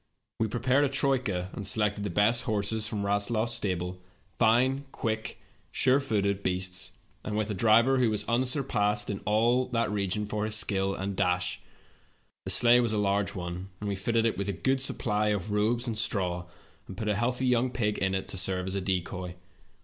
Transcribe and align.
"We 0.39 0.47
prepared 0.47 0.83
a 0.83 0.89
troika 0.89 1.51
and 1.53 1.67
selected 1.67 2.03
the 2.03 2.09
best 2.09 2.45
horses 2.45 2.87
from 2.87 3.03
RaslofiPs 3.03 3.49
stable; 3.49 4.01
fine, 4.39 4.85
quick, 4.91 5.39
sure 5.71 5.99
footed 5.99 6.37
CHASED 6.43 6.43
BY 6.43 6.49
WOLVES. 6.49 6.93
161 7.21 7.35
beasts, 7.35 7.35
and 7.35 7.37
with 7.37 7.49
a 7.51 7.53
driver 7.53 7.99
who 7.99 8.09
was 8.09 8.23
unsurpassed 8.27 9.11
in 9.11 9.19
all 9.27 9.67
that 9.67 9.91
region 9.91 10.25
for 10.25 10.45
his 10.45 10.55
skill 10.55 10.95
and 10.95 11.15
dash. 11.15 11.61
The 12.45 12.49
sleigh 12.51 12.79
was 12.79 12.93
a 12.93 12.97
large 12.97 13.35
one, 13.35 13.69
and 13.79 13.87
we 13.87 13.95
fitted 13.95 14.25
it 14.25 14.39
with 14.39 14.49
a 14.49 14.53
good 14.53 14.81
supply 14.81 15.27
of 15.27 15.51
robes 15.51 15.85
and 15.85 15.95
stra 15.95 16.23
w, 16.23 16.45
and 16.87 16.97
put 16.97 17.07
a 17.07 17.13
healthv 17.13 17.15
'^ 17.17 17.37
"the 17.37 17.45
driver." 17.45 17.45
young 17.45 17.69
pig 17.69 17.99
in 17.99 18.15
it 18.15 18.27
to 18.29 18.37
serve 18.39 18.65
as 18.65 18.73
a 18.73 18.81
decoy. 18.81 19.35